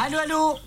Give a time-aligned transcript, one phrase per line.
[0.00, 0.58] Allô, allô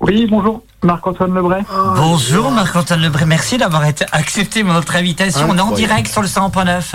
[0.00, 1.62] Oui, bonjour, Marc-Antoine Lebray.
[1.96, 5.46] Bonjour Marc-Antoine Lebré, merci d'avoir été- accepté notre invitation.
[5.48, 6.94] On est en direct sur le 100.9.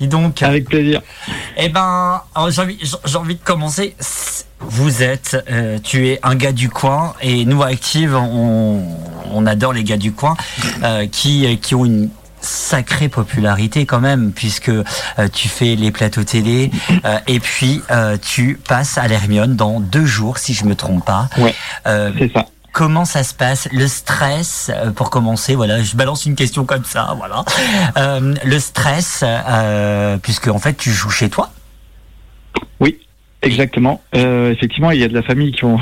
[0.00, 1.00] Dis donc, Avec plaisir.
[1.56, 2.78] eh ben, alors, j'ai envie,
[3.14, 3.94] envie de commencer.
[4.58, 8.82] Vous êtes, euh, tu es un gars du coin et nous, à Active, on,
[9.32, 10.36] on adore les gars du coin
[10.82, 12.10] euh, qui, qui ont une
[12.40, 14.84] sacrée popularité quand même puisque euh,
[15.32, 16.70] tu fais les plateaux télé
[17.04, 21.04] euh, et puis euh, tu passes à l'Hermione dans deux jours si je me trompe
[21.04, 21.28] pas.
[21.38, 21.54] Ouais.
[21.86, 22.46] Euh, C'est ça.
[22.72, 23.68] Comment ça se passe?
[23.72, 27.44] Le stress, pour commencer, voilà, je balance une question comme ça, voilà.
[27.96, 31.50] Euh, le stress, euh, puisque en fait tu joues chez toi?
[33.42, 34.02] Exactement.
[34.14, 35.78] Euh, effectivement, il y a de la famille qui, va,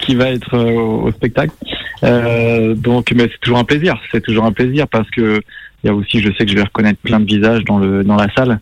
[0.00, 1.52] qui va être euh, au, au spectacle.
[2.04, 4.00] Euh, donc, mais c'est toujours un plaisir.
[4.12, 5.40] C'est toujours un plaisir parce que
[5.84, 8.02] il y a aussi, je sais que je vais reconnaître plein de visages dans le
[8.02, 8.58] dans la salle,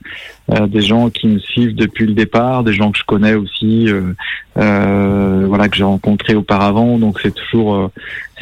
[0.50, 3.88] euh, des gens qui me suivent depuis le départ, des gens que je connais aussi,
[3.88, 4.12] euh,
[4.58, 6.98] euh, voilà que j'ai rencontrés auparavant.
[6.98, 7.88] Donc c'est toujours euh,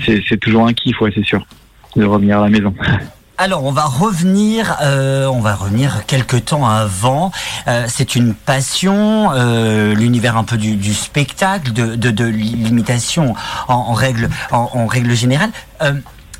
[0.04, 1.46] c'est toujours un kiff, ouais, c'est sûr,
[1.94, 2.74] de revenir à la maison.
[3.36, 7.32] Alors on va revenir, euh, on va revenir quelques temps avant.
[7.66, 13.34] Euh, c'est une passion, euh, l'univers un peu du, du spectacle, de, de, de l'imitation
[13.66, 15.50] en, en règle en, en règle générale.
[15.82, 15.94] Euh,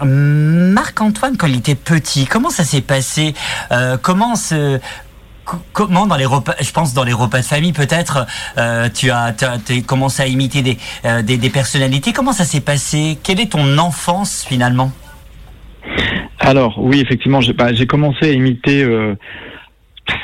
[0.05, 3.35] Marc-Antoine, quand il était petit, comment ça s'est passé?
[3.73, 4.35] Euh, Comment
[5.73, 9.33] Comment dans les repas, je pense dans les repas de famille peut-être, euh, tu as,
[9.33, 12.13] t'as commencé à imiter des, euh, des, des personnalités.
[12.13, 13.19] Comment ça s'est passé?
[13.23, 14.91] Quelle est ton enfance finalement?
[16.45, 18.83] Alors oui, effectivement, j'ai bah, j'ai commencé à imiter.
[18.83, 19.15] euh,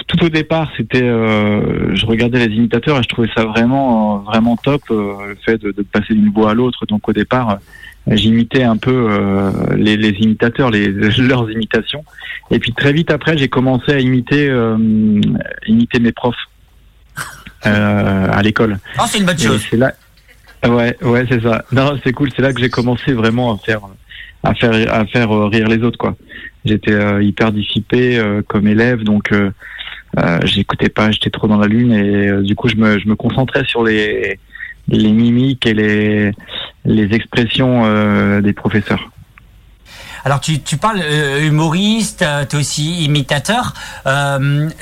[0.07, 4.19] tout au départ, c'était, euh, je regardais les imitateurs et je trouvais ça vraiment, euh,
[4.31, 6.85] vraiment top, euh, le fait de, de passer d'une voix à l'autre.
[6.87, 12.05] Donc au départ, euh, j'imitais un peu euh, les, les imitateurs, les, leurs imitations.
[12.51, 14.77] Et puis très vite après, j'ai commencé à imiter, euh,
[15.67, 16.35] imiter mes profs
[17.67, 18.79] euh, à l'école.
[18.99, 19.65] Oh, c'est une bonne chose.
[19.73, 19.93] là.
[20.67, 21.65] Ouais, ouais, c'est ça.
[21.73, 22.29] Non, c'est cool.
[22.37, 23.81] C'est là que j'ai commencé vraiment à faire,
[24.43, 26.17] à faire, à faire euh, rire les autres, quoi.
[26.65, 29.33] J'étais euh, hyper dissipé euh, comme élève, donc
[30.43, 33.65] j'écoutais pas, j'étais trop dans la lune et du coup je me, je me concentrais
[33.65, 34.41] sur les,
[34.89, 36.33] les mimiques et les,
[36.85, 39.09] les expressions des professeurs.
[40.25, 41.01] Alors tu, tu parles
[41.43, 43.73] humoriste, euh, t'es aussi imitateur.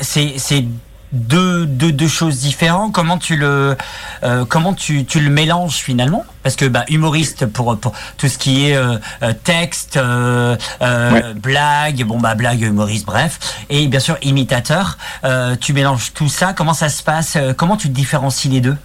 [0.01, 0.65] C'est
[1.13, 2.93] deux, deux, deux choses différentes.
[2.93, 3.77] Comment tu le
[4.25, 6.25] euh, comment tu, tu le mélanges finalement?
[6.43, 11.11] Parce que bah, humoriste pour, pour tout ce qui est euh, euh, texte, euh, euh,
[11.13, 11.35] Ouais.
[11.35, 13.39] blague, bon bah blague humoriste, bref,
[13.71, 14.99] et bien sûr imitateur.
[15.25, 16.53] Euh, tu mélanges tout ça.
[16.53, 17.37] Comment ça se passe?
[17.57, 18.77] Comment tu différencies les deux?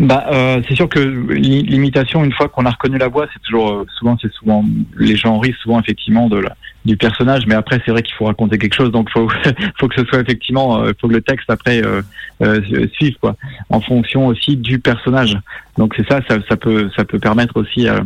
[0.00, 3.40] Bah, euh, c'est sûr que l'i- l'imitation, une fois qu'on a reconnu la voix, c'est
[3.42, 4.64] toujours euh, souvent, c'est souvent
[4.96, 6.54] les gens rient souvent effectivement de la,
[6.84, 9.28] du personnage, mais après c'est vrai qu'il faut raconter quelque chose, donc faut
[9.80, 12.02] faut que ce soit effectivement, euh, faut que le texte après euh,
[12.42, 12.60] euh,
[12.92, 13.34] suive quoi,
[13.70, 15.36] en fonction aussi du personnage.
[15.76, 18.00] Donc c'est ça, ça, ça peut ça peut permettre aussi euh,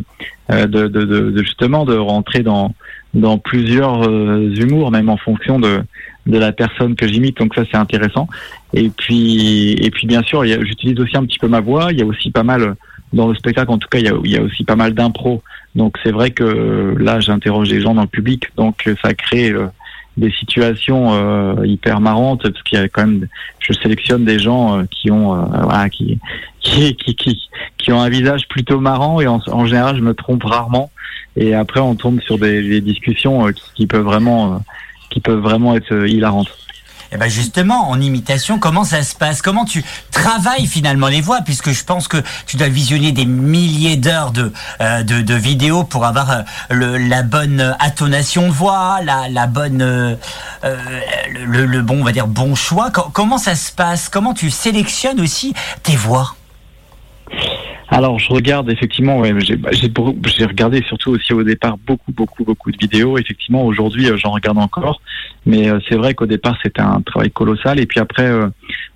[0.49, 2.73] de, de, de justement de rentrer dans
[3.13, 5.83] dans plusieurs euh, humours, même en fonction de
[6.25, 7.37] de la personne que j'imite.
[7.37, 8.27] Donc ça c'est intéressant.
[8.73, 11.91] Et puis, et puis bien sûr, j'utilise aussi un petit peu ma voix.
[11.91, 12.75] Il y a aussi pas mal
[13.11, 15.43] dans le spectacle, en tout cas, il y a, aussi pas mal d'impro.
[15.75, 19.67] Donc c'est vrai que là, j'interroge les gens dans le public, donc ça crée euh,
[20.17, 23.27] des situations euh, hyper marrantes parce qu'il y a quand même,
[23.59, 26.19] je sélectionne des gens euh, qui ont, euh, voilà, qui,
[26.59, 30.13] qui, qui, qui, qui ont un visage plutôt marrant et en, en général, je me
[30.13, 30.91] trompe rarement.
[31.35, 34.57] Et après, on tombe sur des, des discussions euh, qui, qui peuvent vraiment, euh,
[35.09, 36.51] qui peuvent vraiment être euh, hilarantes.
[37.13, 39.43] Eh ben justement, en imitation, comment ça se passe?
[39.43, 41.41] Comment tu travailles finalement les voix?
[41.41, 44.51] Puisque je pense que tu dois visionner des milliers d'heures de,
[44.81, 46.31] euh, de, vidéos pour avoir
[46.71, 50.15] euh, la bonne intonation de voix, la, la bonne, euh,
[50.63, 50.77] euh,
[51.45, 52.89] le, bon, on va dire bon choix.
[52.89, 54.09] Co- comment ça se passe?
[54.09, 55.53] Comment tu sélectionnes aussi
[55.83, 56.35] tes voix?
[57.95, 62.43] Alors, je regarde effectivement, ouais, j'ai bah, j'ai regardé surtout aussi au départ beaucoup, beaucoup,
[62.43, 63.19] beaucoup de vidéos.
[63.19, 64.99] Effectivement, aujourd'hui, euh, j'en regarde encore,
[65.45, 67.79] mais euh, c'est vrai qu'au départ, c'était un travail colossal.
[67.79, 68.47] Et puis après, euh,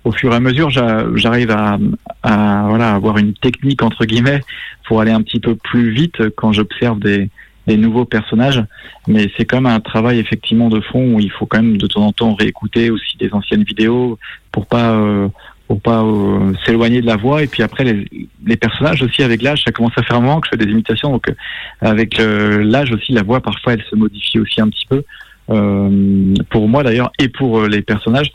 [0.02, 1.78] au fur et à mesure, j'a- j'arrive à,
[2.24, 4.40] à voilà avoir une technique entre guillemets
[4.88, 7.30] pour aller un petit peu plus vite quand j'observe des,
[7.68, 8.64] des nouveaux personnages.
[9.06, 11.86] Mais c'est quand même un travail effectivement de fond où il faut quand même de
[11.86, 14.18] temps en temps réécouter aussi des anciennes vidéos
[14.50, 15.28] pour pas euh,
[15.68, 17.42] pour pas euh, s'éloigner de la voix.
[17.42, 18.08] Et puis après les,
[18.44, 20.70] les personnages aussi avec l'âge ça commence à faire un moment que je fais des
[20.72, 21.12] imitations.
[21.12, 21.34] Donc euh,
[21.80, 25.04] avec euh, l'âge aussi la voix parfois elle se modifie aussi un petit peu.
[25.50, 28.30] Euh, pour moi d'ailleurs et pour euh, les personnages.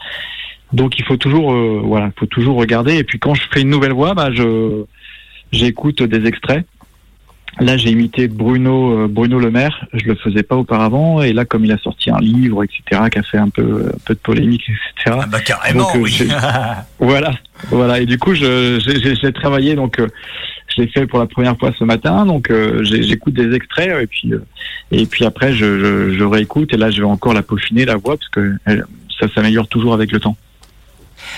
[0.72, 2.96] Donc il faut toujours euh, voilà faut toujours regarder.
[2.98, 4.84] Et puis quand je fais une nouvelle voix bah je
[5.52, 6.66] j'écoute des extraits
[7.60, 9.86] Là, j'ai imité Bruno, Bruno Le Maire.
[9.94, 11.22] Je le faisais pas auparavant.
[11.22, 13.98] Et là, comme il a sorti un livre, etc., qui a fait un peu, un
[14.06, 15.18] peu de polémique, etc.
[15.22, 16.28] Ah bah carrément, oui.
[17.00, 17.32] voilà,
[17.70, 18.00] voilà.
[18.00, 19.76] Et du coup, j'ai travaillé.
[19.76, 20.02] Donc,
[20.68, 22.26] je l'ai fait pour la première fois ce matin.
[22.26, 22.52] Donc,
[22.82, 24.34] j'écoute des extraits et puis,
[24.92, 26.74] et puis après, je, je, je, réécoute.
[26.74, 28.56] Et là, je vais encore la peaufiner la voix parce que
[29.20, 30.38] ça s'améliore toujours avec le temps.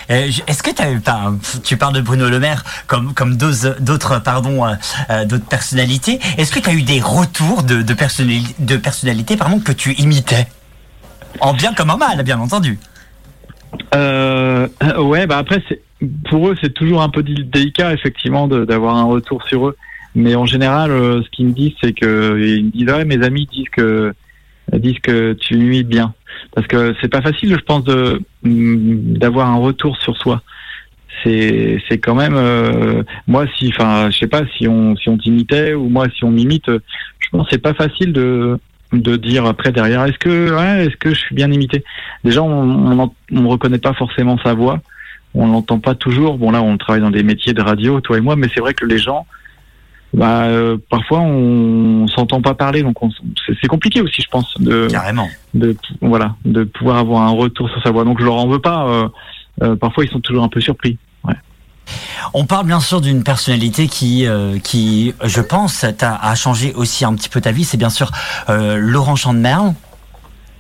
[0.09, 0.71] Euh, est-ce que
[1.63, 3.13] tu parles de Bruno Le Maire comme
[4.65, 4.75] euh,
[5.09, 6.19] euh, d'autres personnalités.
[6.38, 10.47] Est-ce que tu as eu des retours de de, personnalités de personnalités que tu imitais?
[11.39, 12.80] En bien comme en mal, bien entendu.
[13.94, 15.62] Euh, ouais, bah après
[16.30, 19.77] pour eux c'est toujours un peu délicat effectivement d'avoir un retour sur eux.
[20.18, 22.63] Mais en général, ce qu'ils me disent c'est que
[23.03, 24.13] mes amis que
[24.74, 26.13] disent que tu imites bien.
[26.54, 27.86] Parce que c'est pas facile, je pense,
[28.44, 30.42] mm, d'avoir un retour sur soi.
[31.24, 35.18] C'est c'est quand même euh, moi si enfin je sais pas si on si on
[35.18, 38.60] t'imitait ou moi si on m'imite, je pense c'est pas facile de
[38.92, 41.84] de dire après derrière est-ce que est-ce que je suis bien imité?
[42.26, 44.81] Déjà on on, on reconnaît pas forcément sa voix,
[45.34, 46.38] on l'entend pas toujours.
[46.38, 48.74] Bon là on travaille dans des métiers de radio toi et moi, mais c'est vrai
[48.74, 49.26] que les gens
[50.16, 52.96] bah, euh, parfois on, s'entend pas parler, donc
[53.62, 57.84] c'est compliqué aussi, je pense, de carrément, de voilà, de pouvoir avoir un retour sur
[57.84, 58.06] sa voix.
[58.06, 58.88] Donc je leur en veux pas.
[58.88, 59.10] Euh,
[59.64, 60.98] euh, parfois ils sont toujours un peu surpris.
[61.26, 61.36] Ouais.
[62.34, 64.26] On parle bien sûr d'une personnalité qui,
[64.64, 67.66] qui, je pense, a, changé aussi un petit peu ta vie.
[67.66, 68.10] C'est bien sûr
[68.48, 69.74] Laurent Chandemerle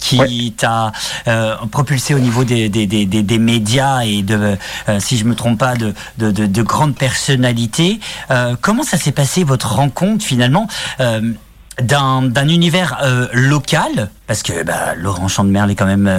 [0.05, 0.91] qui t'a
[1.27, 4.57] euh, propulsé au niveau des, des, des, des médias et de,
[4.89, 7.99] euh, si je me trompe pas, de, de, de, de grandes personnalités.
[8.29, 10.67] Euh, comment ça s'est passé votre rencontre finalement
[10.99, 11.33] euh,
[11.81, 14.09] d'un univers euh, local?
[14.27, 16.09] Parce que bah, Laurent Chandemerle est quand même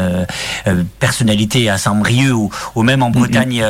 [0.99, 3.13] personnalité à Saint-Brieuc ou, ou, même en mm-hmm.
[3.13, 3.65] Bretagne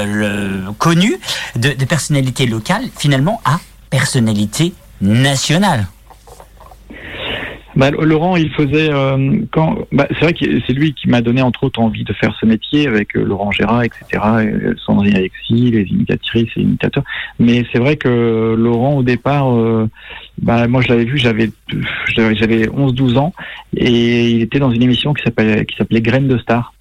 [0.78, 1.18] connue
[1.56, 3.60] de, de personnalité locale finalement à
[3.90, 5.86] personnalité nationale.
[7.76, 9.76] Bah, Laurent, il faisait euh, quand.
[9.92, 12.46] Bah, c'est vrai que c'est lui qui m'a donné entre autres envie de faire ce
[12.46, 14.22] métier avec euh, Laurent Gérard, etc.
[14.42, 17.04] Et, Sandrine Alexis, les imitatrices et imitateurs.
[17.38, 19.88] Mais c'est vrai que Laurent, au départ, euh,
[20.40, 21.50] bah, moi je l'avais vu, j'avais
[22.08, 23.34] j'avais 11-12 ans
[23.76, 26.72] et il était dans une émission qui s'appelait qui s'appelait Graines de Star.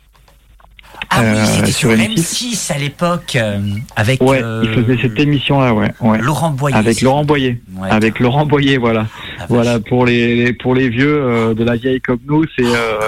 [1.10, 3.60] Ah oui, euh, c'était sur M6 à l'époque euh,
[3.96, 4.22] avec.
[4.22, 6.18] Ouais, il faisait cette émission-là, ouais, ouais.
[6.20, 6.76] Laurent Boyer.
[6.76, 7.62] Avec Laurent Boyer.
[7.90, 9.08] avec Laurent Boyer, voilà.
[9.40, 12.66] Ah, voilà pour les pour les vieux euh, de la vieille comme nous, c'est.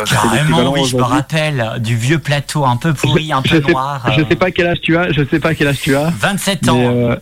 [0.09, 4.11] Carrément, oui, je me rappelle du vieux plateau un peu pourri, un peu noir.
[4.17, 6.11] je sais pas quel âge tu as, je sais pas quel âge tu as.
[6.19, 7.17] 27 ans.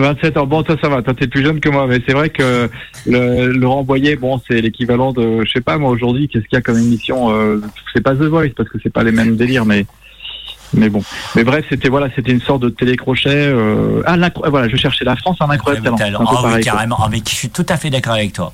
[0.00, 0.46] 27 ans.
[0.46, 1.02] Bon, toi, ça va.
[1.02, 1.86] Toi, t'es plus jeune que moi.
[1.86, 2.68] Mais c'est vrai que
[3.06, 6.58] le, Laurent Boyer, bon, c'est l'équivalent de, je sais pas, moi, aujourd'hui, qu'est-ce qu'il y
[6.58, 7.60] a comme émission, euh,
[7.92, 9.86] c'est pas The Voice, parce que c'est pas les mêmes délires, mais
[10.74, 11.02] mais bon,
[11.34, 13.28] mais bref, c'était voilà, c'était une sorte de télécrochet.
[13.28, 14.16] Euh, ah,
[14.48, 16.24] voilà, je cherchais la France un incroyable talent.
[16.26, 16.98] Ah, oui, carrément.
[17.00, 18.52] Ah, mais je suis tout à fait d'accord avec toi.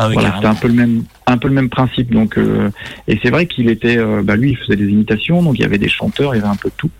[0.00, 2.12] Ah, oui, voilà, c'était un peu le même, un peu le même principe.
[2.12, 2.70] Donc, euh,
[3.08, 5.64] et c'est vrai qu'il était, euh, bah lui, il faisait des imitations, donc il y
[5.64, 6.90] avait des chanteurs, il y avait un peu de tout.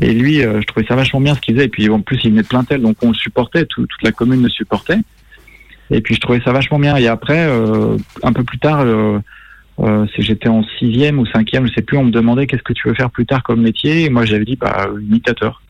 [0.00, 1.66] Et lui, euh, je trouvais ça vachement bien ce qu'il faisait.
[1.66, 4.42] Et puis en plus, il venait de Plaintel, donc on le supportait, toute la commune
[4.42, 4.98] le supportait.
[5.90, 6.96] Et puis je trouvais ça vachement bien.
[6.96, 7.48] Et après,
[8.22, 8.84] un peu plus tard
[9.80, 12.88] euh, j'étais en sixième ou cinquième, je sais plus, on me demandait qu'est-ce que tu
[12.88, 15.62] veux faire plus tard comme métier, et moi j'avais dit bah imitateur.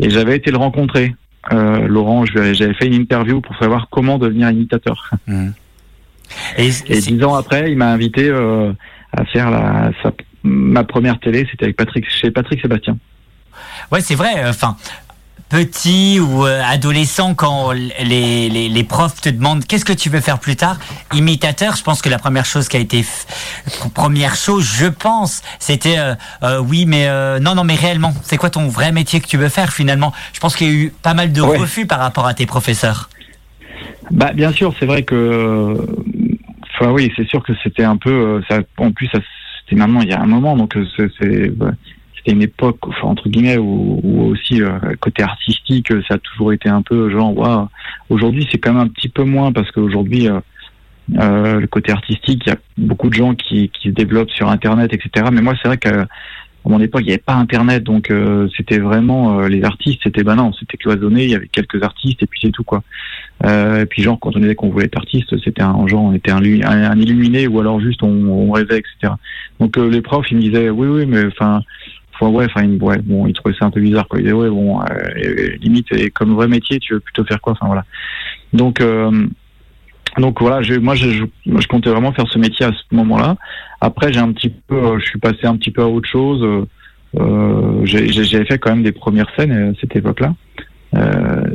[0.00, 1.14] Et j'avais été le rencontrer,
[1.52, 5.10] euh, Laurent, j'avais fait une interview pour savoir comment devenir imitateur.
[5.26, 5.50] Mmh.
[6.56, 8.72] Et, dix ans après, il m'a invité euh,
[9.12, 9.90] à faire la,
[10.42, 12.96] ma première télé, c'était avec Patrick, chez Patrick Sébastien.
[13.90, 14.48] Ouais, c'est vrai.
[14.48, 14.76] Enfin,
[15.52, 20.20] petit ou euh, adolescent quand les, les, les, profs te demandent qu'est-ce que tu veux
[20.20, 20.78] faire plus tard?
[21.12, 23.04] Imitateur je pense que la première chose qui a été
[23.94, 27.06] première chose je pense c'était euh, euh, oui mais
[27.40, 30.14] non non mais réellement c'est quoi ton vrai métier que tu veux faire finalement?
[30.32, 33.10] Je pense qu'il y a eu pas mal de refus par rapport à tes professeurs.
[34.10, 35.76] Bah bien sûr c'est vrai que
[36.74, 39.18] enfin oui c'est sûr que c'était un peu ça en plus ça
[39.60, 41.52] c'était maintenant il y a un moment donc c'est
[42.22, 46.68] c'était une époque, enfin, entre guillemets, où, aussi euh, côté artistique, ça a toujours été
[46.68, 47.68] un peu genre, waouh.
[48.10, 50.40] Aujourd'hui, c'est quand même un petit peu moins parce qu'aujourd'hui, euh,
[51.18, 54.48] euh, le côté artistique, il y a beaucoup de gens qui, qui se développent sur
[54.48, 55.26] Internet, etc.
[55.32, 56.06] Mais moi, c'est vrai qu'à
[56.64, 60.36] mon époque, il n'y avait pas Internet, donc euh, c'était vraiment les artistes, c'était bah
[60.36, 62.84] non, c'était cloisonné, il y avait quelques artistes et puis c'est tout quoi.
[63.44, 66.30] et puis genre quand on disait qu'on voulait être artiste, c'était un genre, on était
[66.30, 69.14] un, un, illuminé ou alors juste on, on rêvait, etc.
[69.58, 71.62] Donc les profs, ils me disaient oui, oui, mais enfin
[72.30, 74.18] ouais, enfin, ouais, bon, il trouvait ça un peu bizarre, quoi.
[74.18, 77.52] Il disait, ouais, bon, euh, limite, et comme vrai métier, tu veux plutôt faire quoi,
[77.52, 77.84] enfin, voilà.
[78.52, 79.26] Donc, euh,
[80.18, 83.36] donc voilà, moi, je, je, comptais vraiment faire ce métier à ce moment-là.
[83.80, 86.66] Après, j'ai un petit peu, euh, je suis passé un petit peu à autre chose.
[87.18, 90.34] Euh, j'avais fait quand même des premières scènes à cette époque-là.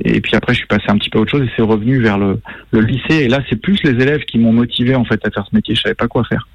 [0.04, 2.00] Et puis après, je suis passé un petit peu à autre chose et c'est revenu
[2.00, 2.40] vers le,
[2.72, 3.18] le lycée.
[3.18, 5.76] Et là, c'est plus les élèves qui m'ont motivé en fait à faire ce métier.
[5.76, 6.48] Je savais pas quoi faire.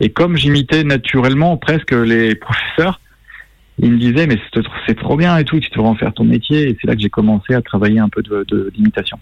[0.00, 3.00] Et comme j'imitais naturellement presque les professeurs,
[3.78, 4.38] ils me disaient mais
[4.86, 6.70] c'est trop bien et tout, tu devrais en faire ton métier.
[6.70, 9.18] Et c'est là que j'ai commencé à travailler un peu de d'imitation.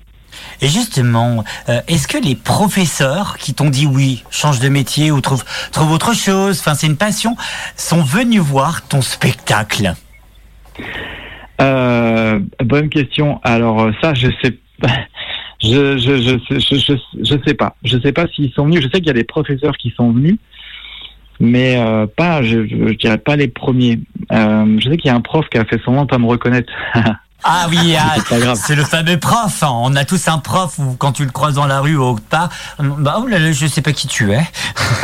[0.61, 5.21] Et justement, euh, est-ce que les professeurs qui t'ont dit oui, change de métier ou
[5.21, 7.37] trouve, trouve autre chose, enfin c'est une passion,
[7.77, 9.95] sont venus voir ton spectacle?
[11.61, 13.41] Euh, Bonne question.
[13.45, 14.89] Alors euh, ça, je sais pas.
[15.63, 17.75] Je, je, je, je, je, sais pas.
[17.85, 18.83] Je sais pas s'ils sont venus.
[18.83, 20.37] Je sais qu'il y a des professeurs qui sont venus,
[21.41, 24.01] mais euh, pas, je, je, dirais pas les premiers.
[24.33, 26.73] Euh, je sais qu'il y a un prof qui a fait son à me reconnaître.
[27.47, 29.63] Ah oui, ah, c'est le fameux prof.
[29.63, 29.69] Hein.
[29.71, 32.23] On a tous un prof où quand tu le croises dans la rue ou autre
[32.23, 32.49] part,
[32.79, 34.41] bah oh là là, je sais pas qui tu es.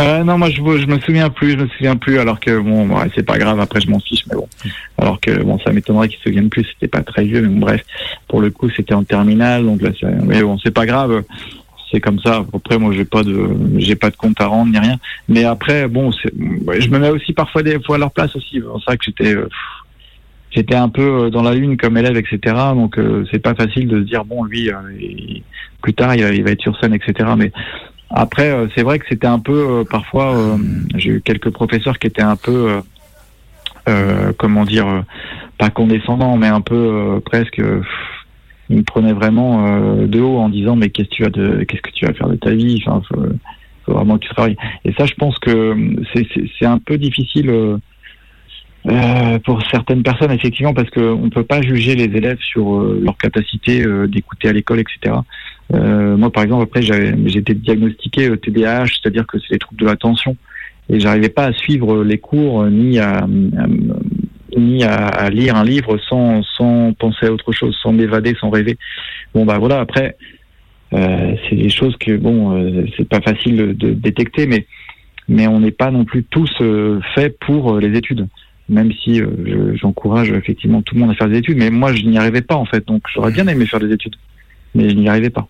[0.00, 2.18] Euh, non, moi je, je me souviens plus, je me souviens plus.
[2.18, 3.60] Alors que bon, c'est pas grave.
[3.60, 4.48] Après, je m'en fiche, mais bon.
[4.96, 6.64] Alors que bon, ça m'étonnerait qu'ils se souviennent plus.
[6.64, 7.82] C'était pas très vieux, mais bon, bref.
[8.26, 9.90] Pour le coup, c'était en terminale, donc là,
[10.22, 11.22] mais bon, c'est pas grave
[11.90, 12.44] c'est comme ça.
[12.54, 14.96] Après, moi, j'ai pas de, j'ai pas de compte à rendre ni rien.
[15.28, 18.60] Mais après, bon, je me mets aussi parfois des fois à leur place aussi.
[18.62, 19.48] C'est ça que j'étais, euh,
[20.50, 22.38] j'étais un peu euh, dans la lune comme élève, etc.
[22.74, 24.74] Donc euh, c'est pas facile de se dire bon lui euh,
[25.82, 27.30] plus tard il va, être sur scène, etc.
[27.36, 27.52] Mais
[28.10, 30.58] après c'est vrai que c'était un peu parfois
[30.96, 32.80] j'ai eu quelques professeurs qui étaient un peu
[34.36, 35.04] comment dire
[35.58, 37.62] pas condescendants mais un peu presque
[38.70, 41.82] ils me prenaient vraiment de haut en disant mais qu'est-ce que tu as de qu'est-ce
[41.82, 42.82] que tu vas faire de ta vie?
[42.86, 44.56] Enfin faut, vraiment que tu travailles.
[44.84, 45.76] Et ça je pense que
[46.58, 47.78] c'est un peu difficile
[48.88, 53.00] euh, pour certaines personnes, effectivement, parce qu'on ne peut pas juger les élèves sur euh,
[53.02, 55.16] leur capacité euh, d'écouter à l'école, etc.
[55.72, 60.36] moi, par exemple, après, j'ai été diagnostiqué TDAH, c'est-à-dire que c'est les troubles de l'attention,
[60.88, 63.26] et j'arrivais pas à suivre les cours ni à,
[64.60, 68.76] ni à, lire un livre sans, sans penser à autre chose, sans m'évader, sans rêver.
[69.34, 69.80] Bon, bah voilà.
[69.80, 70.16] Après,
[70.92, 74.66] c'est des choses que bon, c'est pas facile de, détecter, mais
[75.28, 76.50] mais on n'est pas non plus tous
[77.14, 78.26] faits pour les études
[78.70, 82.04] même si euh, j'encourage effectivement tout le monde à faire des études, mais moi je
[82.04, 84.14] n'y arrivais pas en fait, donc j'aurais bien aimé faire des études,
[84.74, 85.48] mais je n'y arrivais pas.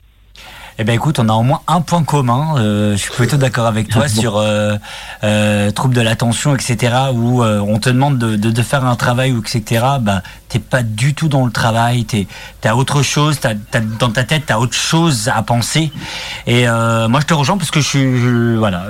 [0.78, 2.54] Eh ben écoute, on a au moins un point commun.
[2.56, 4.76] Euh, je suis plutôt d'accord avec toi sur euh,
[5.24, 6.94] euh, troubles de l'attention, etc.
[7.12, 9.84] Où euh, on te demande de, de, de, faire un travail ou etc.
[10.00, 12.04] Bah t'es pas du tout dans le travail.
[12.04, 12.26] T'es
[12.60, 13.40] t'as autre chose.
[13.40, 15.92] T'as, t'as, dans ta tête t'as autre chose à penser.
[16.46, 18.84] Et moi je te rejoins parce que je suis voilà,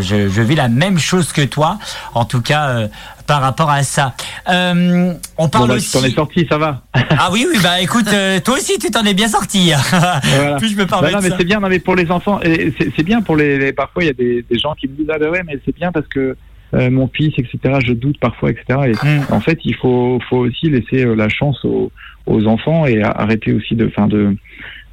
[0.00, 1.78] je, je, vis la même chose que toi.
[2.14, 2.88] En tout cas
[3.30, 4.16] par rapport à ça.
[4.48, 5.92] Euh, on parle bon, bah, aussi.
[5.92, 6.82] t'en es sorti, ça va.
[6.94, 9.70] ah oui, oui, bah écoute, euh, toi aussi, tu t'en es bien sorti.
[9.90, 10.56] voilà.
[10.58, 11.04] Puis je me parle.
[11.04, 14.02] Bah, non, mais c'est bien, non, mais pour les enfants, c'est bien pour les, Parfois,
[14.02, 15.92] il y a des, des, gens qui me disent ah bah ouais, mais c'est bien
[15.92, 16.36] parce que
[16.74, 17.78] euh, mon fils, etc.
[17.86, 18.64] Je doute parfois, etc.
[18.86, 19.26] Et mm.
[19.32, 21.92] en fait, il faut, faut aussi laisser la chance aux,
[22.26, 24.34] aux enfants et arrêter aussi de, fin de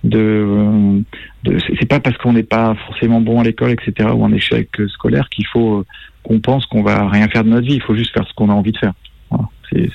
[0.03, 1.01] de,
[1.43, 4.09] de c'est pas parce qu'on n'est pas forcément bon à l'école, etc.
[4.13, 5.85] ou en échec scolaire qu'il faut
[6.27, 7.75] qu'on pense qu'on va rien faire de notre vie.
[7.75, 8.93] Il faut juste faire ce qu'on a envie de faire.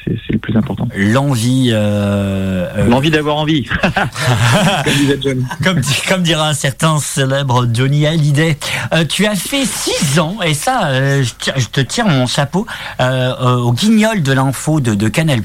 [0.04, 0.88] C'est le plus important.
[0.94, 1.70] L'envie.
[1.72, 3.64] Euh, euh L'envie d'avoir envie.
[5.64, 8.56] comme, comme, dira un certain célèbre Johnny Hallyday.
[8.92, 11.24] Euh, tu as fait six ans, et ça, euh,
[11.56, 12.66] je, te tire mon chapeau,
[13.00, 15.40] au guignol de l'info de, de, Canal+,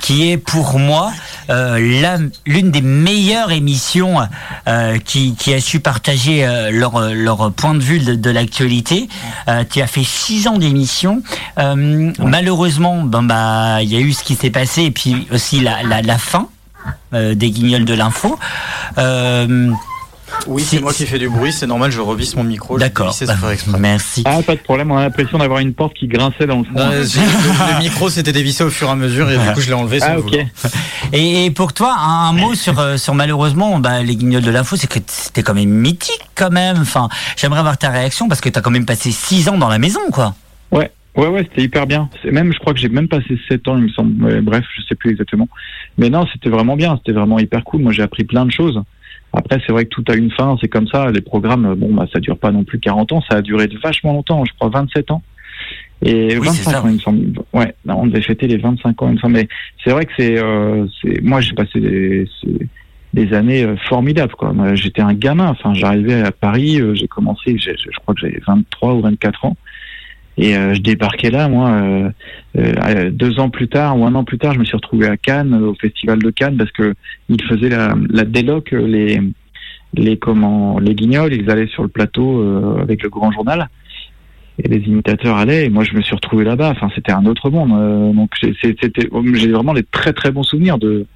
[0.00, 1.12] qui est pour moi
[1.48, 4.16] l'une des meilleures émissions
[5.04, 9.08] qui, qui, a su partager leur, leur point de vue de, de l'actualité.
[9.70, 11.22] tu as fait six ans d'émission.
[11.56, 15.82] Malheureusement, ben, bah, il y a eu ce qui s'est passé et puis aussi la,
[15.82, 16.48] la, la fin
[17.12, 18.38] euh, des guignols de l'info.
[18.96, 19.70] Euh,
[20.46, 22.78] oui, c'est moi qui fais du bruit, c'est normal, je revisse mon micro.
[22.78, 23.34] D'accord, bah,
[23.78, 24.22] merci.
[24.24, 26.74] Ah, pas de problème, on a l'impression d'avoir une porte qui grinçait dans le fond.
[26.74, 29.98] le, micro s'était dévissé au fur et à mesure et du coup je l'ai enlevé.
[30.02, 30.36] Ah, ok.
[31.12, 34.86] Et, pour toi, un, mot sur, euh, sur malheureusement bah, les guignols de l'info, c'est
[34.86, 36.78] que c'était quand même mythique quand même.
[36.80, 39.68] Enfin, j'aimerais avoir ta réaction parce que tu as quand même passé 6 ans dans
[39.68, 40.34] la maison, quoi.
[40.70, 42.08] Ouais, Ouais, ouais, c'était hyper bien.
[42.24, 44.40] Même, je crois que j'ai même passé 7 ans, il me semble.
[44.42, 45.48] bref, je sais plus exactement.
[45.96, 46.96] Mais non, c'était vraiment bien.
[46.96, 47.82] C'était vraiment hyper cool.
[47.82, 48.82] Moi, j'ai appris plein de choses.
[49.32, 50.56] Après, c'est vrai que tout a une fin.
[50.60, 51.10] C'est comme ça.
[51.10, 53.22] Les programmes, bon, bah, ça dure pas non plus 40 ans.
[53.28, 54.44] Ça a duré vachement longtemps.
[54.44, 55.22] Je crois 27 ans.
[56.02, 57.32] Et 25 ans, il me semble.
[57.52, 59.34] Ouais, on devait fêter les 25 ans, il me semble.
[59.34, 59.48] Mais
[59.82, 62.28] c'est vrai que c'est, euh, c'est, moi, j'ai passé des,
[63.14, 64.52] des années euh, formidables, quoi.
[64.74, 65.48] J'étais un gamin.
[65.48, 66.80] Enfin, j'arrivais à Paris.
[66.80, 69.56] Euh, j'ai commencé, je crois que j'avais 23 ou 24 ans.
[70.36, 72.10] Et euh, je débarquais là, moi, euh,
[72.58, 75.16] euh, deux ans plus tard ou un an plus tard, je me suis retrouvé à
[75.16, 76.94] Cannes, au festival de Cannes, parce que
[77.28, 79.20] ils faisaient la, la déloc, les
[79.96, 83.68] les comment, les guignols, ils allaient sur le plateau avec le grand journal,
[84.58, 85.66] et les imitateurs allaient.
[85.66, 86.70] Et moi, je me suis retrouvé là-bas.
[86.70, 88.14] Enfin, c'était un autre monde.
[88.16, 91.06] donc, c'était, j'ai vraiment des très très bons souvenirs de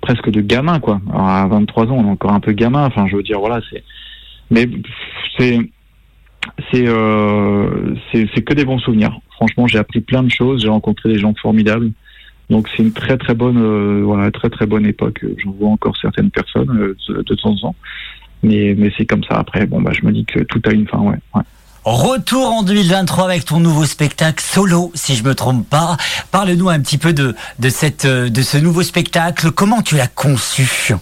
[0.00, 1.00] presque de gamin quoi.
[1.12, 2.84] Alors, à 23 ans, on est encore un peu gamin.
[2.84, 3.82] Enfin, je veux dire, voilà, c'est.
[4.52, 4.68] Mais
[5.36, 5.58] c'est
[6.70, 9.18] c'est euh, c'est que des bons souvenirs.
[9.32, 10.62] Franchement, j'ai appris plein de choses.
[10.62, 11.90] J'ai rencontré des gens formidables.
[12.50, 15.24] Donc c'est une très très bonne euh, voilà très très bonne époque.
[15.38, 17.74] J'en vois encore certaines personnes euh, de, temps en temps.
[18.42, 19.36] Mais mais c'est comme ça.
[19.36, 20.98] Après, bon bah je me dis que tout a une fin.
[20.98, 21.16] Ouais.
[21.34, 21.42] ouais.
[21.84, 25.96] Retour en 2023 avec ton nouveau spectacle solo, si je me trompe pas.
[26.32, 29.52] Parle-nous un petit peu de, de, cette, de ce nouveau spectacle.
[29.52, 30.96] Comment tu l'as conçu?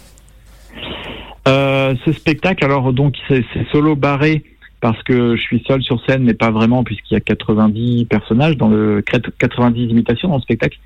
[1.47, 4.45] Euh, Ce spectacle, alors donc c'est solo barré
[4.85, 8.59] parce que je suis seul sur scène, mais pas vraiment puisqu'il y a 90 personnages
[8.59, 10.79] dans le 90 imitations dans le spectacle.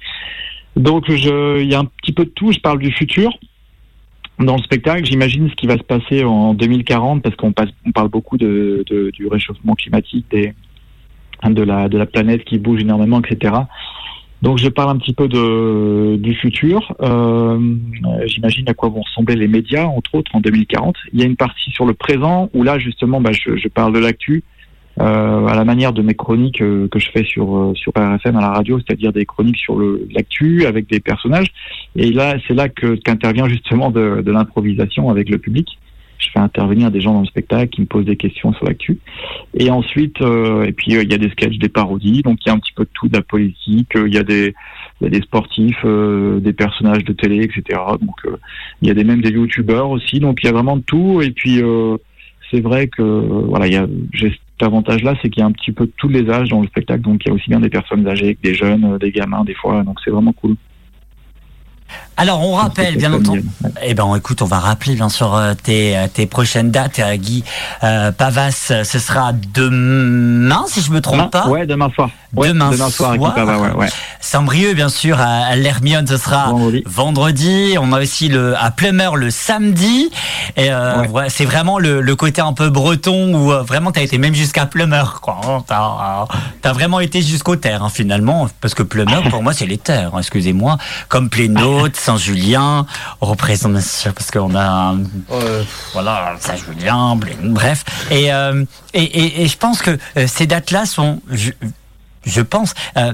[0.77, 2.53] Donc je, il y a un petit peu de tout.
[2.53, 3.37] Je parle du futur
[4.39, 7.53] dans le spectacle, j'imagine ce qui va se passer en 2040, parce qu'on
[7.87, 13.21] on parle beaucoup de, du réchauffement climatique, de, la, de la planète qui bouge énormément,
[13.21, 13.53] etc.
[14.43, 16.95] Donc je parle un petit peu de, du futur.
[17.01, 17.59] Euh,
[18.27, 20.97] j'imagine à quoi vont ressembler les médias, entre autres, en 2040.
[21.13, 23.93] Il y a une partie sur le présent, où là, justement, bah, je, je parle
[23.93, 24.45] de l'actu,
[25.01, 28.37] euh, à la manière de mes chroniques euh, que je fais sur euh, sur RFM
[28.37, 29.79] à la radio, c'est-à-dire des chroniques sur
[30.11, 31.53] l'actu avec des personnages.
[31.95, 35.79] Et là, c'est là que qu'intervient justement de, de l'improvisation avec le public.
[36.19, 38.99] Je fais intervenir des gens dans le spectacle qui me posent des questions sur l'actu.
[39.55, 42.51] Et ensuite, euh, et puis il y a des sketchs, des parodies, donc il y
[42.51, 43.93] a un petit peu de tout, de la politique.
[43.95, 44.55] Il y a des
[45.01, 47.81] y a des sportifs, des personnages de télé, etc.
[48.01, 48.17] Donc
[48.83, 50.19] il y a des même des youtubeurs aussi.
[50.19, 51.23] Donc il y a vraiment de tout.
[51.23, 51.63] Et puis
[52.51, 53.87] c'est vrai que voilà, a
[54.59, 57.03] cet avantage-là, c'est qu'il y a un petit peu tous les âges dans le spectacle,
[57.03, 59.45] donc il y a aussi bien des personnes âgées que des jeunes, euh, des gamins
[59.45, 60.57] des fois, donc c'est vraiment cool.
[62.17, 63.45] Alors on rappelle bien entendu.
[63.83, 66.99] Eh ben écoute, on va rappeler bien sûr euh, tes, euh, tes prochaines dates.
[66.99, 67.45] Euh, Guy
[67.81, 71.49] Pavas, ce sera demain si je me trompe pas.
[71.49, 72.11] Ouais, demain soir.
[72.33, 73.15] Demain, soir.
[74.21, 76.53] Saint-Brieuc bien sûr à, l'Hermione, ce sera
[76.87, 77.77] vendredi.
[77.81, 80.11] On a aussi le à Plumeur le samedi.
[80.57, 80.71] Et
[81.29, 84.67] c'est vraiment le, le, côté un peu breton où vraiment tu as été même jusqu'à
[84.67, 85.41] Plumeur quoi.
[85.47, 85.65] Hein.
[85.67, 86.27] T'as
[86.69, 90.11] as vraiment été jusqu'aux terres hein, finalement parce que Plumeur pour moi c'est les terres.
[90.15, 92.87] Hein, excusez-moi, comme Plénaud Saint-Julien,
[93.21, 94.95] représente parce qu'on a
[95.93, 97.85] voilà Saint-Julien, bref.
[98.13, 101.21] Euh, et, et, et, je pense que euh, ces dates-là sont,
[102.29, 103.13] je, pense, euh,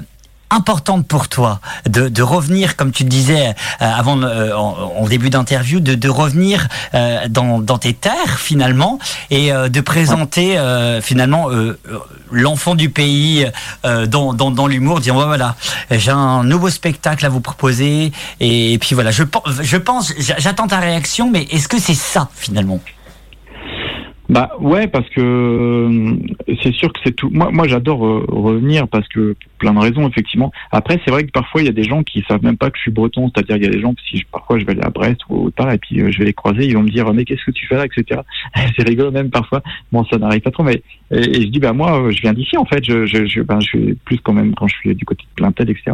[0.49, 5.29] importante pour toi de, de, revenir, comme tu le disais euh, avant euh, en, début
[5.29, 8.99] d'interview, de, de, revenir euh, dans, dans, tes terres finalement
[9.29, 10.57] et de présenter
[11.01, 11.49] finalement
[12.31, 13.47] l'enfant du pays
[13.83, 15.55] dans, dans, dans l'humour, dire voilà,
[15.91, 19.23] j'ai un nouveau spectacle à vous proposer et, et puis voilà, je,
[19.61, 22.79] je pense, j'attends ta réaction, mais est-ce que c'est ça finalement?
[24.27, 26.15] Bah ouais, parce que euh,
[26.63, 27.29] c'est sûr que c'est tout.
[27.31, 30.51] Moi, moi, j'adore euh, revenir parce que pour plein de raisons, effectivement.
[30.71, 32.77] Après, c'est vrai que parfois il y a des gens qui savent même pas que
[32.77, 33.29] je suis breton.
[33.29, 35.45] C'est-à-dire, il y a des gens si je, parfois je vais aller à Brest ou
[35.45, 37.45] autre part et puis euh, je vais les croiser, ils vont me dire mais qu'est-ce
[37.45, 38.21] que tu fais là, etc.
[38.75, 39.61] c'est rigolo même parfois.
[39.91, 42.65] Bon, ça n'arrive pas trop, mais et, je dis bah moi, je viens d'ici en
[42.65, 42.83] fait.
[42.83, 45.35] Je, je, je, ben, je suis plus quand même quand je suis du côté de
[45.35, 45.91] Plaintel, etc.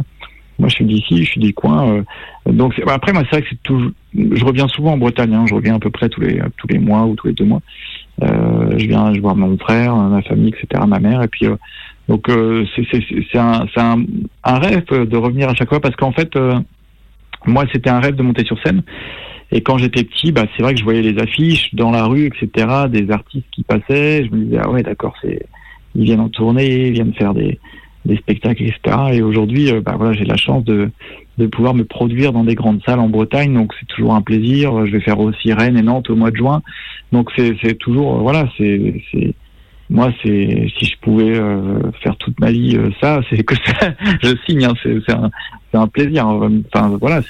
[0.58, 2.04] Moi, je suis d'ici, je suis du coin.
[2.46, 3.92] donc après, moi, c'est vrai que c'est toujours.
[4.14, 5.34] Je reviens souvent en Bretagne.
[5.34, 7.46] Hein, je reviens à peu près tous les tous les mois ou tous les deux
[7.46, 7.62] mois.
[8.24, 11.56] Euh, je viens, je vois mon frère, ma famille, etc., ma mère, et puis euh,
[12.08, 14.04] donc euh, c'est un, un,
[14.44, 16.32] un, rêve de revenir à chaque fois parce qu'en fait,
[17.46, 18.84] moi c'était un rêve de monter sur scène.
[19.54, 22.28] Et quand j'étais petit, bah, c'est vrai que je voyais les affiches dans la rue,
[22.28, 24.24] etc., des artistes qui passaient.
[24.26, 25.46] Je me disais, ah ouais, d'accord, c'est,
[25.96, 27.60] ils viennent en tournée, ils viennent faire des,
[28.06, 28.98] des spectacles, etc.
[29.14, 30.90] Et aujourd'hui, bah, voilà, j'ai la chance de,
[31.38, 33.54] de pouvoir me produire dans des grandes salles en Bretagne.
[33.54, 34.86] Donc c'est toujours un plaisir.
[34.86, 36.62] Je vais faire aussi Rennes et Nantes au mois de juin.
[37.12, 39.04] Donc c'est toujours voilà c'est
[39.90, 43.94] moi c'est si je pouvais euh, faire toute ma vie euh, ça c'est que ça
[44.22, 44.66] je signe.
[44.66, 45.30] Hein, c'est un,
[45.74, 46.28] un plaisir.
[46.28, 47.22] Enfin voilà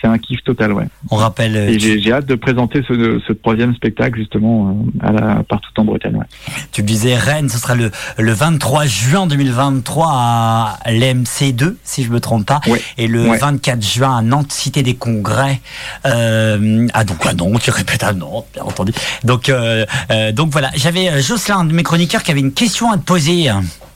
[0.00, 0.84] c'est un kiff total, ouais.
[1.10, 1.56] On rappelle.
[1.56, 4.68] Et j'ai hâte de présenter ce, ce, troisième spectacle justement
[5.02, 6.16] euh, à la, partout en Bretagne.
[6.16, 6.26] Ouais.
[6.72, 12.20] Tu disais Rennes, ce sera le, le 23 juin 2023 à l'MC2, si je me
[12.20, 12.60] trompe pas,
[12.98, 15.60] et le 24 juin à Nantes, Cité des Congrès.
[16.06, 18.92] Euh, ah donc à Nantes, tu répètes à Nantes, bien entendu.
[19.22, 22.52] Donc euh, euh donc voilà, j'avais euh, Jocelyn, un de mes chroniqueurs, qui avait une
[22.52, 23.50] question à te poser.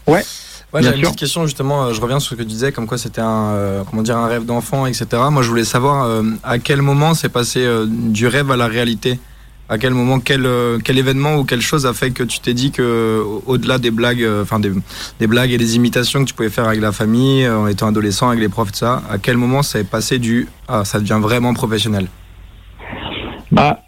[0.06, 0.22] Ouais.
[0.72, 1.84] Ouais, j'avais une petite question justement.
[1.84, 4.18] Euh, je reviens sur ce que tu disais, comme quoi c'était un, euh, comment dire,
[4.18, 5.06] un rêve d'enfant, etc.
[5.30, 9.18] Moi, je voulais savoir euh, à quel moment c'est passé du rêve à la réalité?
[9.70, 10.48] À quel moment, quel,
[10.82, 14.26] quel événement ou quelle chose a fait que tu t'es dit que, au-delà des blagues,
[14.40, 14.72] enfin des,
[15.20, 18.28] des, blagues et des imitations que tu pouvais faire avec la famille, en étant adolescent,
[18.28, 21.18] avec les profs, tout ça, à quel moment ça est passé du, ah, ça devient
[21.20, 22.08] vraiment professionnel?
[23.52, 23.80] Bah,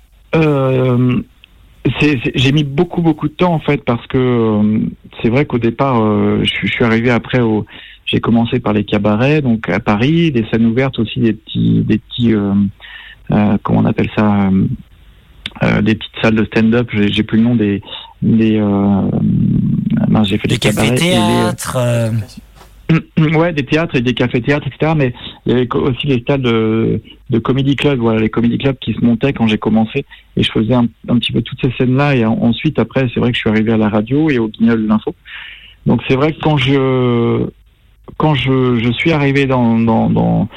[1.84, 4.80] j'ai mis beaucoup beaucoup de temps en fait parce que euh,
[5.22, 7.64] c'est vrai qu'au départ euh, je, suis arrivé après au
[8.04, 11.98] j'ai commencé par les cabarets donc à Paris des scènes ouvertes aussi des petits des
[11.98, 14.50] petits euh, comment on appelle ça
[15.82, 16.88] des petites salles de stand-up.
[16.92, 17.82] J'ai plus le nom des
[18.22, 18.62] des.
[20.22, 21.78] j'ai fait des, cafés théâtres.
[23.34, 24.92] Ouais, des théâtres et des cafés-théâtres, etc.
[24.96, 25.14] Mais
[25.46, 27.00] il y avait aussi les stades de,
[27.30, 30.04] de comedy club, voilà, les comedy clubs qui se montaient quand j'ai commencé.
[30.36, 32.16] Et je faisais un, petit peu toutes ces scènes-là.
[32.16, 34.82] Et ensuite, après, c'est vrai que je suis arrivé à la radio et au Guignol
[34.82, 35.14] de l'info.
[35.86, 37.46] Donc c'est vrai que quand je
[38.16, 40.48] quand je, je suis arrivé dans, dans, dans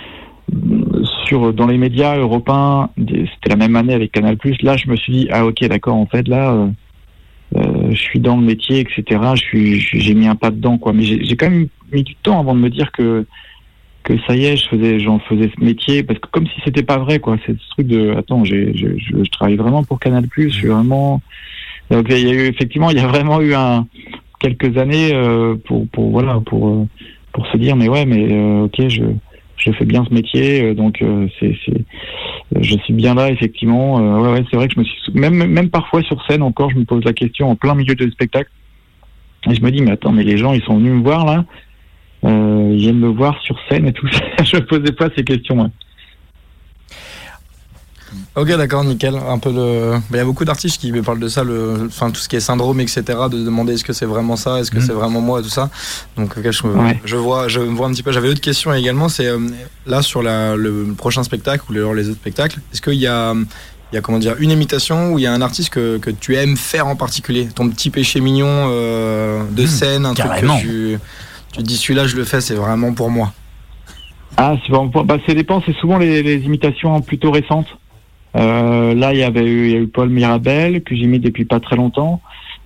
[1.26, 4.38] sur dans les médias européens, c'était la même année avec Canal+.
[4.62, 6.54] Là, je me suis dit ah ok d'accord en fait là.
[6.54, 6.68] Euh,
[7.56, 9.22] euh, je suis dans le métier, etc.
[9.52, 10.92] J'ai mis un pas dedans, quoi.
[10.92, 13.28] Mais j'ai quand même mis du temps avant de me dire que
[14.04, 16.84] que ça y est, je faisais, j'en faisais ce métier parce que comme si c'était
[16.84, 17.38] pas vrai, quoi.
[17.46, 20.26] C'est ce truc de, attends, j'ai, je, je, travaille vraiment pour Canal+.
[20.36, 21.22] Je suis vraiment.
[21.90, 23.88] Donc il y a eu effectivement, il y a vraiment eu un
[24.40, 26.88] quelques années euh, pour pour voilà pour euh,
[27.32, 29.04] pour se dire mais ouais mais euh, ok je
[29.58, 31.56] je fais bien ce métier, euh, donc euh, c'est,
[32.60, 34.00] je suis bien là effectivement.
[34.00, 36.70] Euh, ouais, ouais c'est vrai que je me suis même même parfois sur scène encore,
[36.72, 38.50] je me pose la question en plein milieu de spectacle
[39.50, 41.46] et je me dis mais attends mais les gens ils sont venus me voir là,
[42.24, 44.22] ils viennent me voir sur scène et tout ça.
[44.44, 45.70] je me posais pas ces questions.
[48.36, 49.16] Ok, d'accord, nickel.
[49.16, 50.00] Un peu le.
[50.12, 51.86] Il y a beaucoup d'artistes qui me parlent de ça, le...
[51.88, 53.04] enfin tout ce qui est syndrome, etc.
[53.32, 54.82] De demander est-ce que c'est vraiment ça, est-ce que mm.
[54.82, 55.70] c'est vraiment moi, tout ça.
[56.18, 56.52] Donc, je,
[57.06, 58.12] je, vois, je vois un petit peu.
[58.12, 59.10] J'avais autre question également.
[59.10, 59.40] C'est euh,
[59.86, 62.60] là sur la, le prochain spectacle ou les, les autres spectacles.
[62.72, 63.34] Est-ce qu'il y a
[63.92, 66.10] il y a comment dire une imitation ou il y a un artiste que, que,
[66.10, 67.48] tu aimes faire en particulier?
[67.54, 71.00] Ton petit péché mignon euh, de mm, scène un truc que tu,
[71.54, 73.34] tu dis celui-là je le fais c'est vraiment pour moi
[74.38, 77.68] ah c'est bon, bah, ça dépend c'est souvent les, les, imitations plutôt récentes
[78.36, 81.20] euh, là, il y avait eu, il y a eu Paul Mirabel que j'ai mis
[81.20, 82.22] depuis pas très longtemps.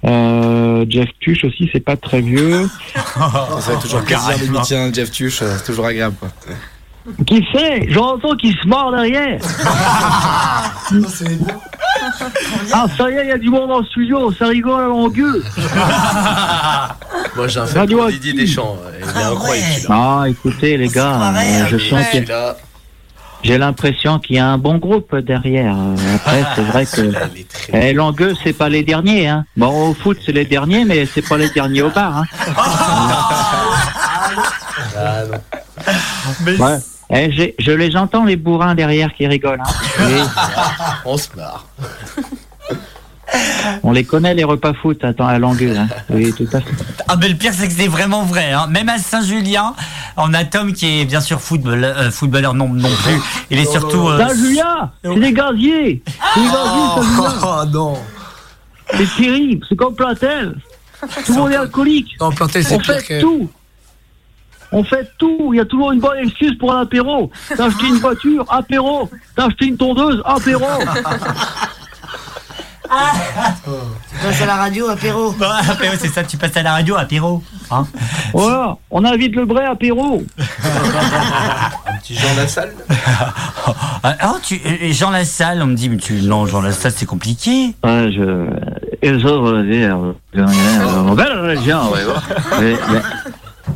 [0.05, 2.69] Euh, Jeff Tuch aussi, c'est pas très vieux.
[2.95, 6.15] ça fait toujours plaisir de Jeff Tuch, euh, c'est toujours agréable.
[6.19, 6.29] Quoi.
[7.25, 9.39] Qui c'est J'entends qu'il se mord derrière.
[12.73, 14.87] ah, ça y est, il y a du monde dans le studio, ça rigole à
[14.87, 15.35] longueur.
[17.35, 18.77] Moi, j'ai un fait pour Didier Deschamps.
[18.99, 19.85] Il est incroyable.
[19.89, 21.33] Ah, écoutez, les gars,
[21.69, 22.19] je sens que
[23.43, 25.75] j'ai l'impression qu'il y a un bon groupe derrière.
[26.15, 27.13] Après, c'est vrai que
[27.73, 29.27] eh, Langueux, c'est pas les derniers.
[29.27, 29.45] Hein.
[29.55, 32.17] Bon, au foot, c'est les derniers, mais c'est pas les derniers au bar.
[32.17, 32.25] Hein.
[34.97, 35.23] Ah,
[36.47, 36.77] ouais.
[37.09, 39.61] Eh, je les entends, les bourrins derrière qui rigolent.
[39.61, 40.25] Hein.
[41.05, 41.65] On se marre.
[43.83, 45.75] On les connaît les repas foot attends, à Langueux.
[45.77, 45.87] Hein.
[46.09, 46.71] Oui, tout à fait.
[47.07, 48.51] Ah mais le pire c'est que c'est vraiment vrai.
[48.51, 48.67] Hein.
[48.67, 49.73] Même à Saint-Julien,
[50.15, 53.19] on a Tom qui est bien sûr football, euh, footballeur non, non plus.
[53.51, 54.07] Il est surtout...
[54.07, 57.97] Euh, Saint-Julien C'est des gaziers C'est des gaziers Oh non
[58.91, 60.55] C'est terrible, c'est comme Plantel.
[61.25, 62.15] Tout le monde est alcoolique.
[62.19, 63.49] Non, Plantel c'est tout
[64.71, 65.51] on fait tout.
[65.53, 67.31] Il y a toujours une bonne excuse pour un apéro.
[67.55, 69.09] T'as acheté une voiture, apéro.
[69.35, 70.65] T'as acheté une tondeuse, apéro.
[72.87, 75.31] Tu passes à la radio, apéro.
[75.33, 77.43] Bah, apéro, c'est ça, tu passes à la radio, apéro.
[77.69, 77.85] Hein
[78.33, 80.23] voilà, on invite le vrai apéro.
[80.39, 82.73] Un petit Jean Lassalle.
[84.03, 84.59] Ah, oh, tu,
[84.93, 87.75] Jean Lassalle, on me dit, mais tu, non, Jean Lassalle, c'est compliqué.
[87.83, 88.47] Ouais, je.
[89.03, 89.97] Ils ont dire.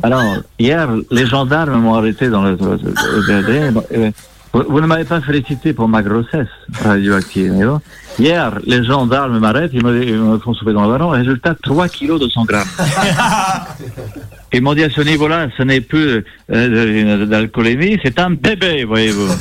[0.02, 2.56] Alors, hier, les gendarmes m'ont arrêté dans le.
[4.52, 6.48] Vous ne m'avez pas félicité pour ma grossesse
[6.84, 7.54] radioactive.
[8.18, 11.08] Hier, les gendarmes m'arrêtent, ils me font souffler dans le ballon.
[11.08, 12.68] Résultat, 3 kilos de 100 grammes.
[14.52, 19.32] Ils m'ont dit à ce niveau-là, ce n'est plus euh, d'alcoolémie, c'est un bébé, voyez-vous.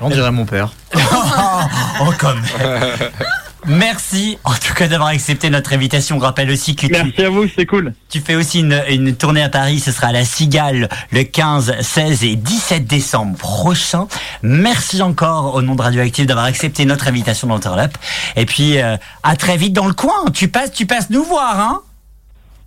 [0.00, 0.70] On dirait mon père.
[0.96, 2.40] oh, comme.
[3.66, 6.16] Merci en tout cas d'avoir accepté notre invitation.
[6.16, 7.94] On rappelle aussi que Merci à vous, c'est cool.
[8.08, 12.24] Tu fais aussi une, tournée à Paris, ce sera à la Cigale le 15, 16
[12.24, 14.06] et 17 décembre prochain.
[14.42, 17.96] Merci encore au nom de Radioactive d'avoir accepté notre invitation dans Turn Up.
[18.36, 20.30] Et puis euh, à très vite dans le coin.
[20.32, 21.82] Tu passes, tu passes nous voir, hein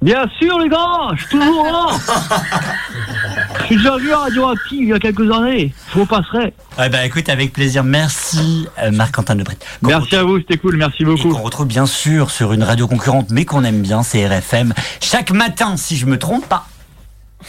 [0.02, 1.88] Bien sûr, les gars, je suis toujours là.
[3.70, 5.74] J'ai déjà vu Radioactive il y a quelques années.
[5.92, 6.54] Je vous passerai.
[6.78, 7.84] Ouais, bah écoute, avec plaisir.
[7.84, 9.58] Merci, euh, Marc-Antoine Lebret.
[9.82, 10.78] Merci à vous, c'était cool.
[10.78, 11.34] Merci beaucoup.
[11.34, 14.74] On retrouve bien sûr sur une radio concurrente, mais qu'on aime bien, c'est RFM.
[15.02, 16.68] Chaque matin, si je me trompe pas.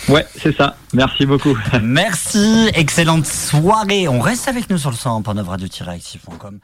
[0.09, 0.77] Ouais, c'est ça.
[0.95, 1.57] Merci beaucoup.
[1.83, 2.71] Merci.
[2.75, 4.09] Excellente soirée.
[4.09, 6.61] On reste avec nous sur le 100 radio-active.com.